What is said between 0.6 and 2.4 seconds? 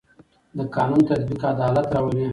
قانون تطبیق عدالت راولي